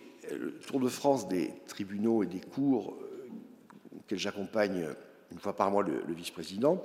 Tours 0.65 0.79
de 0.79 0.87
France 0.87 1.27
des 1.27 1.53
tribunaux 1.67 2.23
et 2.23 2.27
des 2.27 2.39
cours 2.39 2.93
euh, 2.93 3.97
auxquels 3.97 4.19
j'accompagne 4.19 4.87
une 5.33 5.39
fois 5.39 5.55
par 5.55 5.71
mois 5.71 5.83
le, 5.83 6.13
vice-président, 6.13 6.81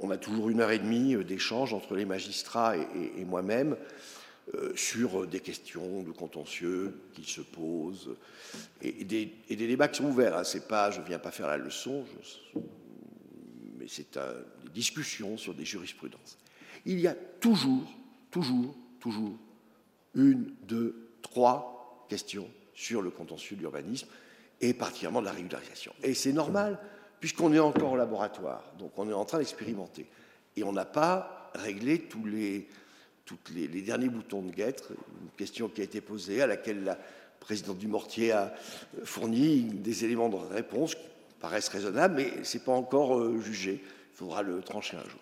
on 0.00 0.10
a 0.10 0.18
toujours 0.18 0.50
une 0.50 0.60
heure 0.60 0.70
et 0.70 0.78
demie 0.78 1.14
euh, 1.14 1.24
d'échange 1.24 1.72
entre 1.72 1.94
les 1.94 2.04
magistrats 2.04 2.76
et, 2.76 3.24
moi-même 3.24 3.76
sur 4.76 5.26
des 5.26 5.40
questions 5.40 6.04
de 6.04 6.12
contentieux 6.12 6.94
qui 7.14 7.24
se 7.24 7.40
posent 7.40 8.14
et, 8.80 9.02
des, 9.04 9.32
débats 9.48 9.88
qui 9.88 9.96
sont 9.96 10.04
ouverts. 10.04 10.36
Hein. 10.36 10.44
C'est 10.44 10.68
pas, 10.68 10.92
je 10.92 11.00
viens 11.00 11.18
pas 11.18 11.32
faire 11.32 11.48
la 11.48 11.56
leçon, 11.56 12.04
je, 12.22 12.60
c'est 13.88 14.18
des 14.18 14.70
discussions 14.72 15.36
sur 15.36 15.54
des 15.54 15.64
jurisprudences. 15.64 16.38
Il 16.84 17.00
y 17.00 17.06
a 17.06 17.14
toujours, 17.14 17.92
toujours, 18.30 18.76
toujours 19.00 19.36
une, 20.14 20.52
deux, 20.62 21.08
trois 21.22 22.06
questions 22.08 22.48
sur 22.74 23.02
le 23.02 23.10
contentieux 23.10 23.56
de 23.56 23.62
l'urbanisme 23.62 24.08
et 24.60 24.74
particulièrement 24.74 25.20
de 25.20 25.26
la 25.26 25.32
régularisation. 25.32 25.92
Et 26.02 26.14
c'est 26.14 26.32
normal, 26.32 26.78
puisqu'on 27.20 27.52
est 27.52 27.58
encore 27.58 27.92
au 27.92 27.96
laboratoire, 27.96 28.64
donc 28.78 28.92
on 28.96 29.08
est 29.08 29.14
en 29.14 29.24
train 29.24 29.38
d'expérimenter. 29.38 30.06
Et 30.56 30.64
on 30.64 30.72
n'a 30.72 30.84
pas 30.84 31.50
réglé 31.54 32.00
tous 32.00 32.24
les, 32.24 32.68
derniers 33.82 34.08
boutons 34.08 34.42
de 34.42 34.50
guêtre, 34.50 34.92
une 35.22 35.30
question 35.36 35.68
qui 35.68 35.80
a 35.80 35.84
été 35.84 36.00
posée, 36.00 36.42
à 36.42 36.46
laquelle 36.46 36.84
la 36.84 36.98
présidente 37.40 37.78
du 37.78 37.88
Mortier 37.88 38.32
a 38.32 38.54
fourni 39.04 39.62
des 39.62 40.04
éléments 40.04 40.28
de 40.28 40.36
réponse 40.36 40.96
paraissent 41.40 41.68
raisonnables, 41.68 42.16
mais 42.16 42.44
ce 42.44 42.56
n'est 42.56 42.64
pas 42.64 42.72
encore 42.72 43.18
euh, 43.18 43.38
jugé. 43.40 43.82
Il 44.12 44.16
faudra 44.16 44.42
le 44.42 44.62
trancher 44.62 44.96
un 44.96 45.08
jour. 45.08 45.20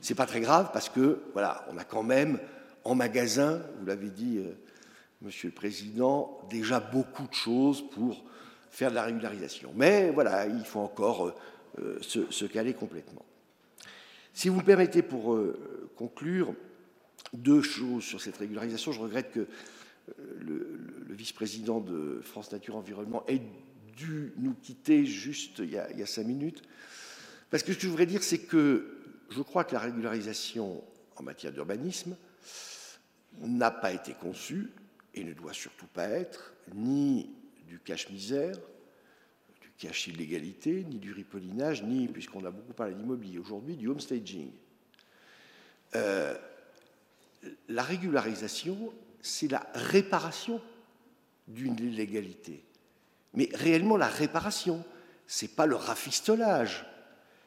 Ce 0.00 0.12
n'est 0.12 0.16
pas 0.16 0.26
très 0.26 0.40
grave 0.40 0.70
parce 0.72 0.88
que, 0.88 1.20
voilà, 1.32 1.64
on 1.72 1.78
a 1.78 1.84
quand 1.84 2.02
même 2.02 2.40
en 2.84 2.96
magasin, 2.96 3.62
vous 3.78 3.86
l'avez 3.86 4.10
dit, 4.10 4.38
euh, 4.38 4.52
Monsieur 5.22 5.48
le 5.48 5.54
Président, 5.54 6.40
déjà 6.50 6.80
beaucoup 6.80 7.26
de 7.26 7.34
choses 7.34 7.88
pour 7.90 8.24
faire 8.70 8.90
de 8.90 8.96
la 8.96 9.04
régularisation. 9.04 9.72
Mais 9.74 10.10
voilà, 10.10 10.46
il 10.46 10.64
faut 10.64 10.80
encore 10.80 11.34
euh, 11.78 11.98
se, 12.02 12.44
caler 12.44 12.74
complètement. 12.74 13.24
Si 14.34 14.48
vous 14.48 14.56
me 14.56 14.64
permettez, 14.64 15.02
pour 15.02 15.38
conclure, 15.96 16.54
deux 17.32 17.62
choses 17.62 18.04
sur 18.04 18.20
cette 18.20 18.36
régularisation. 18.36 18.92
Je 18.92 19.00
regrette 19.00 19.30
que 19.30 19.46
le 20.40 21.14
vice-président 21.14 21.80
de 21.80 22.20
France 22.22 22.50
Nature 22.50 22.76
Environnement 22.76 23.24
ait 23.28 23.42
dû 23.96 24.32
nous 24.38 24.54
quitter 24.54 25.04
juste 25.04 25.58
il 25.58 25.70
y, 25.70 25.78
a, 25.78 26.06
cinq 26.06 26.26
minutes. 26.26 26.62
Parce 27.50 27.62
que 27.62 27.72
ce 27.72 27.78
que 27.78 27.84
je 27.84 27.88
voudrais 27.88 28.06
dire, 28.06 28.22
c'est 28.22 28.38
que 28.38 28.98
je 29.30 29.42
crois 29.42 29.64
que 29.64 29.74
la 29.74 29.80
régularisation 29.80 30.82
en 31.16 31.22
matière 31.22 31.52
d'urbanisme 31.52 32.16
n'a 33.40 33.70
pas 33.70 33.92
été 33.92 34.12
conçue, 34.14 34.70
et 35.14 35.24
ne 35.24 35.32
doit 35.32 35.52
surtout 35.52 35.86
pas 35.86 36.08
être, 36.08 36.54
ni 36.74 37.30
du 37.66 37.78
cache-misère, 37.78 38.56
du 39.60 39.70
cache-illégalité, 39.78 40.84
ni 40.84 40.98
du 40.98 41.12
ripollinage, 41.12 41.82
ni, 41.82 42.08
puisqu'on 42.08 42.44
a 42.44 42.50
beaucoup 42.50 42.72
parlé 42.72 42.94
d'immobilier 42.94 43.38
aujourd'hui, 43.38 43.76
du 43.76 43.88
homestaging. 43.88 44.50
Euh, 45.94 46.36
la 47.68 47.82
régularisation, 47.82 48.92
c'est 49.20 49.50
la 49.50 49.66
réparation 49.74 50.60
d'une 51.48 51.78
illégalité. 51.78 52.64
Mais 53.34 53.48
réellement, 53.54 53.96
la 53.96 54.08
réparation, 54.08 54.84
ce 55.26 55.44
n'est 55.44 55.52
pas 55.52 55.66
le 55.66 55.76
rafistolage, 55.76 56.86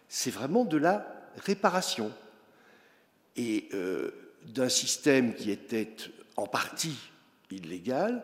c'est 0.07 0.31
vraiment 0.31 0.65
de 0.65 0.77
la 0.77 1.31
réparation. 1.37 2.11
Et 3.35 3.69
euh, 3.73 4.11
d'un 4.45 4.69
système 4.69 5.33
qui 5.33 5.51
était 5.51 5.95
en 6.37 6.47
partie 6.47 6.97
illégal, 7.55 8.23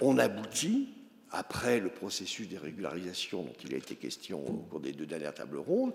on 0.00 0.18
aboutit, 0.18 0.88
après 1.32 1.80
le 1.80 1.88
processus 1.88 2.48
des 2.48 2.58
régularisations 2.58 3.42
dont 3.42 3.54
il 3.64 3.74
a 3.74 3.78
été 3.78 3.96
question 3.96 4.46
au 4.46 4.58
cours 4.68 4.80
des 4.80 4.92
deux 4.92 5.06
dernières 5.06 5.34
tables 5.34 5.56
rondes, 5.56 5.94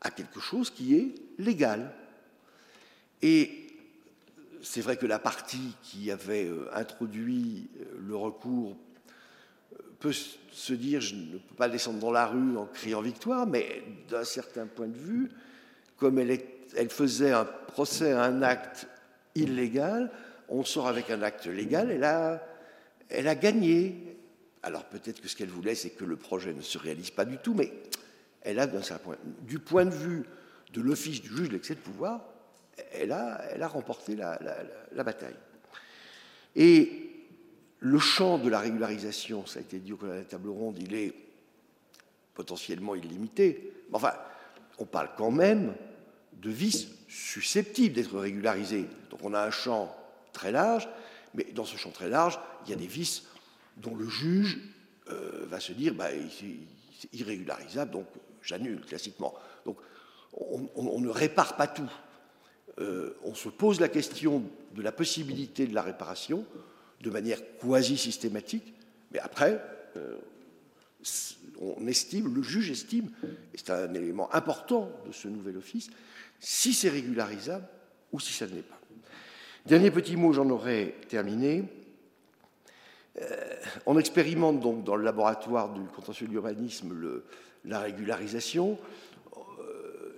à 0.00 0.10
quelque 0.10 0.40
chose 0.40 0.70
qui 0.70 0.96
est 0.96 1.14
légal. 1.38 1.92
Et 3.22 3.66
c'est 4.62 4.80
vrai 4.80 4.96
que 4.96 5.06
la 5.06 5.18
partie 5.18 5.74
qui 5.82 6.10
avait 6.10 6.46
euh, 6.46 6.68
introduit 6.74 7.68
euh, 7.80 7.84
le 8.06 8.16
recours 8.16 8.76
peut 10.00 10.12
se 10.12 10.72
dire 10.72 11.00
je 11.00 11.14
ne 11.14 11.38
peux 11.38 11.54
pas 11.56 11.68
descendre 11.68 12.00
dans 12.00 12.10
la 12.10 12.26
rue 12.26 12.56
en 12.56 12.66
criant 12.66 13.00
victoire, 13.00 13.46
mais 13.46 13.82
d'un 14.10 14.24
certain 14.24 14.66
point 14.66 14.88
de 14.88 14.96
vue, 14.96 15.30
comme 15.96 16.18
elle, 16.18 16.40
elle, 16.76 16.90
faisait 16.90 17.32
un 17.32 17.44
procès 17.44 18.12
à 18.12 18.24
un 18.24 18.42
acte 18.42 18.88
illégal, 19.34 20.10
on 20.48 20.64
sort 20.64 20.88
avec 20.88 21.10
un 21.10 21.22
acte 21.22 21.46
légal, 21.46 21.90
elle 21.90 23.28
a, 23.28 23.34
gagné. 23.34 24.16
Alors 24.62 24.84
peut-être 24.84 25.20
que 25.20 25.28
ce 25.28 25.36
qu'elle 25.36 25.48
voulait, 25.48 25.74
c'est 25.74 25.90
que 25.90 26.04
le 26.04 26.16
projet 26.16 26.52
ne 26.52 26.60
se 26.60 26.78
réalise 26.78 27.10
pas 27.10 27.24
du 27.24 27.38
tout, 27.38 27.54
mais 27.54 27.72
elle 28.42 28.58
a, 28.58 28.66
point, 28.66 29.16
du 29.42 29.58
point 29.58 29.84
de 29.84 29.94
vue 29.94 30.24
de 30.72 30.80
l'office 30.80 31.20
du 31.20 31.28
juge 31.28 31.48
de 31.48 31.54
l'excès 31.54 31.74
de 31.74 31.80
pouvoir, 31.80 32.24
elle 32.92 33.12
a, 33.12 33.68
remporté 33.68 34.16
la, 34.16 34.38
bataille. 35.04 35.36
Et 36.54 37.10
le 37.78 37.98
champ 37.98 38.38
de 38.38 38.48
la 38.48 38.60
régularisation, 38.60 39.46
ça 39.46 39.58
a 39.58 39.62
été 39.62 39.78
dit 39.78 39.92
au 39.92 39.96
cours 39.96 40.08
de 40.08 40.14
la 40.14 40.24
table 40.24 40.48
ronde, 40.48 40.78
il 40.80 40.94
est 40.94 41.14
potentiellement 42.34 42.94
illimité. 42.94 43.72
Enfin, 43.92 44.12
on 44.78 44.84
parle 44.84 45.10
quand 45.16 45.30
même 45.30 45.74
de 46.34 46.50
vices 46.50 46.88
susceptibles 47.08 47.94
d'être 47.94 48.18
régularisés. 48.18 48.86
Donc 49.10 49.20
on 49.22 49.34
a 49.34 49.40
un 49.40 49.50
champ 49.50 49.94
très 50.36 50.52
large, 50.52 50.88
mais 51.34 51.44
dans 51.54 51.64
ce 51.64 51.76
champ 51.76 51.90
très 51.90 52.08
large, 52.08 52.38
il 52.64 52.70
y 52.70 52.72
a 52.72 52.76
des 52.76 52.86
vices 52.86 53.24
dont 53.78 53.94
le 53.94 54.08
juge 54.08 54.58
euh, 55.10 55.46
va 55.48 55.60
se 55.60 55.72
dire 55.72 55.94
bah, 55.94 56.08
c'est 57.00 57.12
irrégularisable, 57.12 57.90
donc 57.90 58.06
j'annule 58.42 58.80
classiquement. 58.84 59.34
Donc 59.64 59.78
on, 60.32 61.00
ne 61.00 61.08
répare 61.08 61.56
pas 61.56 61.66
tout. 61.66 61.90
Euh, 62.78 63.16
on 63.24 63.34
se 63.34 63.48
pose 63.48 63.80
la 63.80 63.88
question 63.88 64.42
de 64.74 64.82
la 64.82 64.92
possibilité 64.92 65.66
de 65.66 65.74
la 65.74 65.82
réparation 65.82 66.44
de 67.00 67.10
manière 67.10 67.38
quasi 67.58 67.96
systématique, 67.96 68.74
mais 69.12 69.18
après, 69.18 69.62
on 71.60 71.86
estime, 71.86 72.34
le 72.34 72.42
juge 72.42 72.70
estime, 72.70 73.10
et 73.24 73.58
c'est 73.58 73.70
un 73.70 73.92
élément 73.94 74.32
important 74.34 74.90
de 75.06 75.12
ce 75.12 75.28
nouvel 75.28 75.56
office, 75.56 75.88
si 76.40 76.74
c'est 76.74 76.88
régularisable 76.88 77.66
ou 78.12 78.20
si 78.20 78.32
ça 78.32 78.46
ne 78.46 78.54
l'est 78.54 78.62
pas. 78.62 78.78
Dernier 79.66 79.90
petit 79.90 80.14
mot, 80.14 80.32
j'en 80.32 80.48
aurais 80.50 80.94
terminé. 81.08 81.64
Euh, 83.20 83.56
on 83.84 83.98
expérimente 83.98 84.60
donc 84.60 84.84
dans 84.84 84.94
le 84.94 85.02
laboratoire 85.02 85.72
du 85.72 85.80
contentieux 85.88 86.28
de 86.28 86.30
l'urbanisme 86.30 87.20
la 87.64 87.80
régularisation. 87.80 88.78
Euh, 89.36 90.12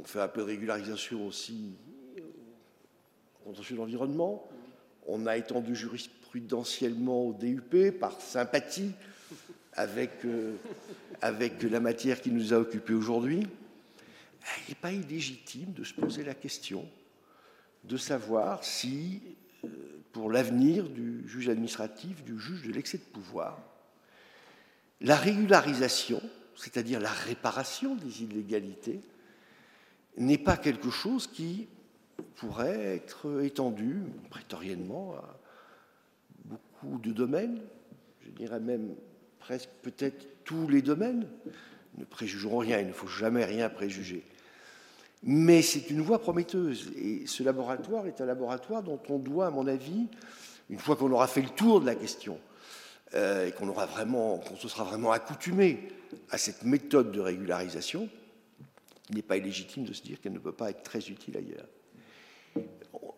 on 0.00 0.04
fait 0.04 0.20
un 0.20 0.28
peu 0.28 0.40
de 0.40 0.46
régularisation 0.46 1.26
aussi 1.26 1.74
au 2.16 3.48
contentieux 3.50 3.76
de 3.76 3.80
l'environnement. 3.80 4.48
On 5.06 5.26
a 5.26 5.36
étendu 5.36 5.76
jurisprudentiellement 5.76 7.26
au 7.26 7.32
DUP 7.34 7.98
par 8.00 8.18
sympathie 8.18 8.92
avec, 9.74 10.24
euh, 10.24 10.54
avec 11.20 11.62
la 11.64 11.80
matière 11.80 12.22
qui 12.22 12.30
nous 12.30 12.54
a 12.54 12.56
occupés 12.56 12.94
aujourd'hui. 12.94 13.46
Il 14.56 14.70
n'est 14.70 14.80
pas 14.80 14.92
illégitime 14.92 15.74
de 15.74 15.84
se 15.84 15.92
poser 15.92 16.24
la 16.24 16.32
question 16.32 16.88
de 17.84 17.96
savoir 17.96 18.64
si 18.64 19.20
pour 20.12 20.30
l'avenir 20.30 20.88
du 20.88 21.26
juge 21.26 21.48
administratif, 21.48 22.22
du 22.22 22.38
juge 22.38 22.66
de 22.66 22.72
l'excès 22.72 22.98
de 22.98 23.02
pouvoir. 23.02 23.58
La 25.00 25.16
régularisation, 25.16 26.20
c'est-à-dire 26.54 27.00
la 27.00 27.10
réparation 27.10 27.96
des 27.96 28.22
illégalités, 28.22 29.00
n'est 30.18 30.38
pas 30.38 30.56
quelque 30.56 30.90
chose 30.90 31.26
qui 31.26 31.66
pourrait 32.36 32.94
être 32.94 33.42
étendu 33.42 34.02
prétoriennement 34.30 35.14
à 35.14 35.38
beaucoup 36.44 36.98
de 36.98 37.12
domaines, 37.12 37.60
je 38.24 38.30
dirais 38.30 38.60
même 38.60 38.94
presque 39.38 39.70
peut-être 39.82 40.44
tous 40.44 40.68
les 40.68 40.82
domaines. 40.82 41.26
Ne 41.98 42.04
préjugeons 42.04 42.58
rien, 42.58 42.78
il 42.78 42.88
ne 42.88 42.92
faut 42.92 43.08
jamais 43.08 43.44
rien 43.44 43.68
préjuger. 43.68 44.24
Mais 45.24 45.62
c'est 45.62 45.90
une 45.90 46.00
voie 46.00 46.18
prometteuse. 46.18 46.92
Et 46.96 47.26
ce 47.26 47.42
laboratoire 47.42 48.06
est 48.06 48.20
un 48.20 48.26
laboratoire 48.26 48.82
dont 48.82 49.00
on 49.08 49.18
doit, 49.18 49.46
à 49.46 49.50
mon 49.50 49.66
avis, 49.66 50.08
une 50.68 50.78
fois 50.78 50.96
qu'on 50.96 51.10
aura 51.12 51.28
fait 51.28 51.42
le 51.42 51.50
tour 51.50 51.80
de 51.80 51.86
la 51.86 51.94
question, 51.94 52.38
euh, 53.14 53.46
et 53.46 53.52
qu'on 53.52 53.68
aura 53.68 53.86
vraiment, 53.86 54.38
qu'on 54.38 54.56
se 54.56 54.68
sera 54.68 54.84
vraiment 54.84 55.12
accoutumé 55.12 55.88
à 56.30 56.38
cette 56.38 56.64
méthode 56.64 57.12
de 57.12 57.20
régularisation, 57.20 58.08
il 59.10 59.16
n'est 59.16 59.22
pas 59.22 59.36
illégitime 59.36 59.84
de 59.84 59.92
se 59.92 60.02
dire 60.02 60.20
qu'elle 60.20 60.32
ne 60.32 60.38
peut 60.38 60.52
pas 60.52 60.70
être 60.70 60.82
très 60.82 61.10
utile 61.10 61.36
ailleurs. 61.36 61.66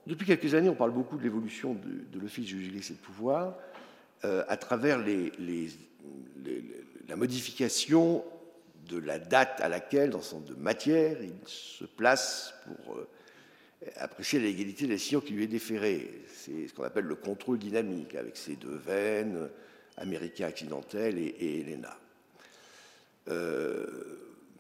Depuis 0.07 0.27
quelques 0.27 0.55
années, 0.55 0.69
on 0.69 0.75
parle 0.75 0.93
beaucoup 0.93 1.17
de 1.17 1.23
l'évolution 1.23 1.75
de, 1.75 2.19
l'Office 2.19 2.47
du 2.47 2.63
juge 2.63 2.91
de 2.91 2.95
pouvoir 2.97 3.55
euh, 4.25 4.45
à 4.49 4.57
travers 4.57 4.99
la 7.09 7.17
modification 7.17 8.25
de 8.89 8.99
la 8.99 9.19
date 9.19 9.61
à 9.61 9.69
laquelle, 9.69 10.11
dans 10.11 10.23
son 10.23 10.41
de 10.41 10.55
matière, 10.55 11.23
il 11.23 11.35
se 11.47 11.85
place 11.85 12.55
pour 12.65 12.97
euh, 12.97 13.09
apprécier 13.97 14.39
l'égalité 14.39 14.87
des 14.87 14.95
décision 14.95 15.21
qui 15.21 15.33
lui 15.33 15.45
est 15.45 15.49
déférée. 15.49 16.23
C'est 16.29 16.69
ce 16.69 16.75
qu'on 16.75 16.85
appelle 16.85 17.05
le 17.05 17.15
contrôle 17.15 17.59
dynamique, 17.59 18.15
avec 18.15 18.37
ses 18.37 18.57
deux 18.57 18.77
veines, 18.77 19.49
américain 19.97 20.47
accidentel 20.47 21.19
et, 21.19 21.27
et 21.27 21.61
Elena. 21.61 21.97
Euh, 23.29 23.87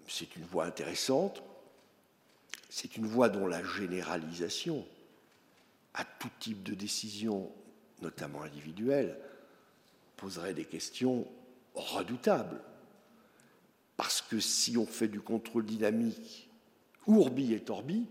c'est 0.08 0.36
une 0.36 0.44
voie 0.44 0.64
intéressante. 0.64 1.42
C'est 2.68 2.96
une 2.96 3.06
voie 3.06 3.28
dont 3.28 3.46
la 3.46 3.62
généralisation 3.62 4.84
à 5.94 6.04
tout 6.04 6.30
type 6.40 6.62
de 6.62 6.74
décision, 6.74 7.50
notamment 8.02 8.42
individuelle, 8.42 9.16
poserait 10.16 10.54
des 10.54 10.64
questions 10.64 11.26
redoutables. 11.74 12.60
Que 14.34 14.40
si 14.40 14.76
on 14.76 14.84
fait 14.84 15.06
du 15.06 15.20
contrôle 15.20 15.64
dynamique 15.64 16.50
ourbi 17.06 17.54
et 17.54 17.60
torbi, 17.60 18.08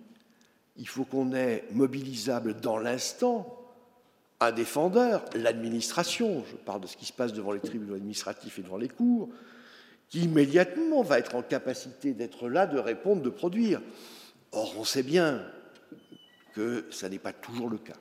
il 0.78 0.88
faut 0.88 1.04
qu'on 1.04 1.34
ait 1.34 1.66
mobilisable 1.72 2.62
dans 2.62 2.78
l'instant 2.78 3.60
un 4.40 4.54
défendeur, 4.54 5.26
l'administration, 5.36 6.46
je 6.50 6.56
parle 6.56 6.80
de 6.80 6.88
ce 6.88 6.96
qui 6.96 7.04
se 7.04 7.12
passe 7.12 7.34
devant 7.34 7.52
les 7.52 7.60
tribunaux 7.60 7.96
administratifs 7.96 8.58
et 8.58 8.62
devant 8.62 8.78
les 8.78 8.88
cours, 8.88 9.28
qui 10.08 10.22
immédiatement 10.22 11.02
va 11.02 11.20
être 11.20 11.36
en 11.36 11.42
capacité 11.42 12.14
d'être 12.14 12.48
là, 12.48 12.68
de 12.68 12.80
répondre, 12.80 13.22
de 13.22 13.30
produire. 13.30 13.82
Or, 14.54 14.76
on 14.80 14.86
sait 14.86 15.04
bien 15.04 15.46
que 16.54 16.86
ça 16.90 17.10
n'est 17.10 17.20
pas 17.20 17.34
toujours 17.34 17.70
le 17.70 17.80
cas. 17.80 17.98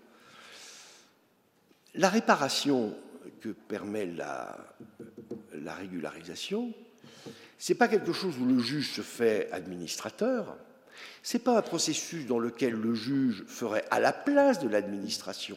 La 1.97 2.09
réparation 2.09 2.95
que 3.41 3.49
permet 3.49 4.07
la 4.07 4.65
régularisation, 5.75 6.73
ce 7.59 7.73
n'est 7.73 7.79
pas 7.79 7.89
quelque 7.89 8.13
chose 8.13 8.39
où 8.39 8.45
le 8.45 8.59
juge 8.59 8.93
se 8.93 9.03
fait 9.03 9.49
administrateur, 9.53 10.57
ce 11.23 11.37
n'est 11.37 11.43
pas 11.43 11.59
un 11.59 11.63
processus 11.63 12.27
dans 12.27 12.39
lequel 12.39 12.75
le 12.75 12.95
juge 12.95 13.45
ferait 13.47 13.85
à 13.91 14.01
la 14.01 14.13
place 14.13 14.59
de 14.59 14.69
l'administration, 14.69 15.57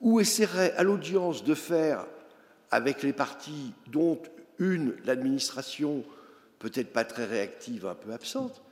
ou 0.00 0.20
essaierait 0.20 0.72
à 0.76 0.82
l'audience 0.82 1.44
de 1.44 1.54
faire 1.54 2.06
avec 2.70 3.02
les 3.02 3.12
parties 3.12 3.72
dont 3.86 4.20
une, 4.58 4.94
l'administration, 5.04 6.04
peut-être 6.58 6.92
pas 6.92 7.04
très 7.04 7.24
réactive, 7.24 7.86
un 7.86 7.94
peu 7.94 8.12
absente, 8.12 8.62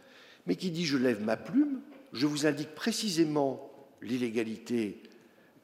mais 0.46 0.56
qui 0.56 0.70
dit 0.70 0.84
je 0.84 0.98
lève 0.98 1.22
ma 1.22 1.36
plume, 1.36 1.80
je 2.12 2.26
vous 2.26 2.46
indique 2.46 2.74
précisément 2.74 3.70
l'illégalité 4.02 5.02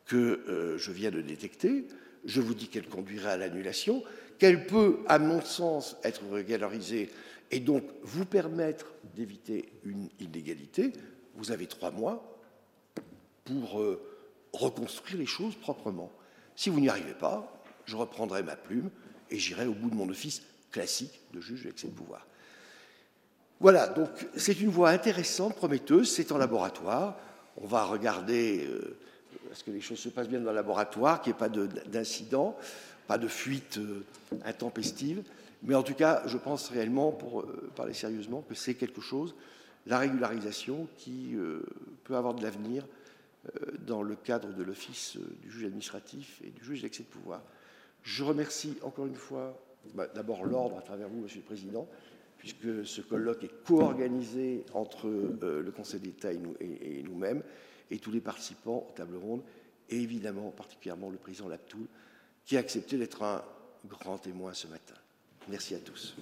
que 0.07 0.17
euh, 0.49 0.79
je 0.79 0.93
viens 0.93 1.11
de 1.11 1.21
détecter, 1.21 1.87
je 2.25 2.41
vous 2.41 2.55
dis 2.55 2.69
qu'elle 2.69 2.89
conduirait 2.89 3.33
à 3.33 3.37
l'annulation, 3.37 4.03
qu'elle 4.39 4.67
peut, 4.67 5.01
à 5.07 5.19
mon 5.19 5.41
sens, 5.41 5.97
être 6.05 6.23
régularisée 6.31 7.11
et 7.51 7.61
donc 7.61 7.85
vous 8.03 8.25
permettre 8.25 8.87
d'éviter 9.15 9.69
une 9.85 10.09
illégalité, 10.21 10.93
vous 11.35 11.51
avez 11.51 11.67
trois 11.67 11.91
mois 11.91 12.39
pour 13.45 13.81
euh, 13.81 14.01
reconstruire 14.53 15.19
les 15.19 15.27
choses 15.27 15.55
proprement. 15.57 16.13
Si 16.55 16.71
vous 16.71 16.81
n'y 16.81 16.89
arrivez 16.89 17.15
pas, 17.15 17.63
je 17.87 17.97
reprendrai 17.97 18.43
ma 18.43 18.57
plume 18.57 18.91
et 19.31 19.39
j'irai 19.39 19.67
au 19.67 19.73
bout 19.73 19.91
de 19.91 19.95
mon 19.95 20.09
office 20.09 20.43
classique 20.71 21.21
de 21.33 21.41
juge 21.41 21.65
avec 21.65 21.79
ses 21.79 21.89
pouvoirs. 21.89 22.27
Voilà, 23.61 23.89
donc 23.89 24.11
c'est 24.37 24.61
une 24.61 24.71
voie 24.71 24.91
intéressante, 24.91 25.57
prometteuse, 25.57 26.13
c'est 26.13 26.31
en 26.31 26.39
laboratoire. 26.39 27.19
On 27.57 27.67
va 27.67 27.85
regarder 27.85 28.67
euh, 28.67 28.99
est-ce 29.51 29.65
que 29.65 29.71
les 29.71 29.81
choses 29.81 29.99
se 29.99 30.11
passent 30.11 30.29
bien 30.29 30.41
dans 30.41 30.51
le 30.51 30.57
laboratoire, 30.57 31.23
qu'il 31.23 31.33
n'y 31.33 31.37
ait 31.37 31.39
pas 31.39 31.49
d'incident 31.87 32.57
pas 33.09 33.19
de 33.19 33.27
fuite 33.27 33.79
euh, 33.79 34.05
intempestive. 34.45 35.25
Mais 35.65 35.75
en 35.75 35.83
tout 35.83 35.95
cas, 35.95 36.23
je 36.27 36.37
pense 36.37 36.69
réellement, 36.69 37.11
pour 37.11 37.41
euh, 37.41 37.71
parler 37.75 37.95
sérieusement, 37.95 38.43
que 38.43 38.55
c'est 38.55 38.75
quelque 38.75 39.01
chose, 39.01 39.35
la 39.87 39.99
régularisation, 39.99 40.87
qui 40.99 41.35
euh, 41.35 41.63
peut 42.05 42.15
avoir 42.15 42.35
de 42.35 42.45
l'avenir 42.45 42.87
dans 43.87 44.03
le 44.03 44.15
cadre 44.15 44.53
de 44.53 44.63
l'office 44.63 45.17
du 45.41 45.51
juge 45.51 45.65
administratif 45.65 46.43
et 46.45 46.51
du 46.51 46.63
juge 46.63 46.83
d'excès 46.83 47.05
de 47.05 47.09
pouvoir. 47.09 47.41
Je 48.03 48.23
remercie 48.23 48.77
encore 48.83 49.07
une 49.07 49.15
fois 49.15 49.59
bah, 49.95 50.07
d'abord 50.15 50.45
l'ordre 50.45 50.77
à 50.77 50.83
travers 50.83 51.09
vous, 51.09 51.21
Monsieur 51.21 51.39
le 51.39 51.47
Président, 51.47 51.89
puisque 52.37 52.85
ce 52.85 53.01
colloque 53.01 53.45
est 53.45 53.65
co-organisé 53.65 54.67
entre 54.75 55.09
le 55.09 55.71
Conseil 55.71 56.01
d'État 56.01 56.33
et, 56.33 57.03
nous, 57.03 57.15
mêmes 57.15 57.43
et 57.91 57.99
tous 57.99 58.11
les 58.11 58.21
participants 58.21 58.87
aux 58.91 58.93
tables 58.95 59.17
rondes, 59.17 59.45
et 59.89 59.97
évidemment 59.97 60.51
particulièrement 60.51 61.09
le 61.09 61.17
président 61.17 61.49
Laptoul, 61.49 61.87
qui 62.49 62.57
a 62.57 62.61
accepté 62.61 62.97
d'être 62.97 63.23
un 63.23 63.45
grand 63.85 64.17
témoin 64.17 64.55
ce 64.55 64.67
matin. 64.69 64.95
Merci 65.49 65.75
à 65.75 65.79
tous. 65.81 66.17